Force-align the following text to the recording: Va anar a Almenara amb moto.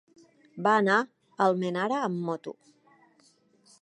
Va 0.67 0.71
anar 0.77 0.95
a 1.03 1.47
Almenara 1.47 2.01
amb 2.07 2.25
moto. 2.31 2.55